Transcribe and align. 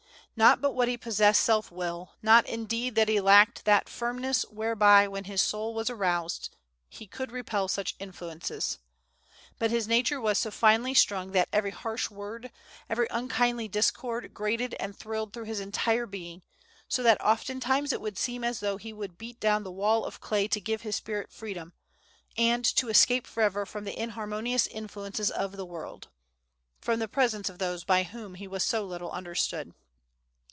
Not 0.33 0.61
but 0.61 0.71
what 0.73 0.87
he 0.87 0.95
possessed 0.97 1.41
self 1.41 1.71
will; 1.71 2.13
not, 2.21 2.47
indeed, 2.47 2.95
that 2.95 3.09
he 3.09 3.19
lacked 3.19 3.65
that 3.65 3.89
firmness, 3.89 4.43
whereby, 4.49 5.05
when 5.07 5.25
his 5.25 5.41
soul 5.41 5.73
was 5.75 5.89
aroused, 5.89 6.55
he 6.87 7.05
could 7.05 7.33
repel 7.33 7.67
such 7.67 7.95
influences. 7.99 8.79
But 9.59 9.71
his 9.71 9.89
nature 9.89 10.21
was 10.21 10.39
so 10.39 10.49
finely 10.49 10.93
strung 10.93 11.33
that 11.33 11.49
every 11.51 11.69
harsh 11.69 12.09
word, 12.09 12.49
every 12.89 13.07
unkindly 13.11 13.67
discord, 13.67 14.33
grated 14.33 14.73
and 14.75 14.97
thrilled 14.97 15.33
through 15.33 15.43
his 15.43 15.59
entire 15.59 16.05
being, 16.05 16.43
so 16.87 17.03
that 17.03 17.21
oftentimes 17.23 17.91
it 17.91 18.01
would 18.01 18.17
seem 18.17 18.43
as 18.43 18.61
though 18.61 18.77
he 18.77 18.93
would 18.93 19.17
beat 19.19 19.39
down 19.39 19.63
the 19.63 19.69
wall 19.71 20.05
of 20.05 20.21
clay 20.21 20.47
to 20.47 20.61
give 20.61 20.81
his 20.81 20.95
spirit 20.95 21.29
freedom, 21.29 21.73
and 22.37 22.63
to 22.77 22.87
escape 22.87 23.27
forever 23.27 23.65
from 23.65 23.83
the 23.83 23.99
inharmonious 23.99 24.65
influences 24.65 25.29
of 25.29 25.57
the 25.57 25.65
world, 25.65 26.07
from 26.79 26.99
the 26.99 27.09
presence 27.09 27.49
of 27.49 27.59
those 27.59 27.83
by 27.83 28.03
whom 28.03 28.35
he 28.35 28.47
was 28.47 28.63
so 28.63 28.83
little 28.85 29.11
understood. 29.11 29.73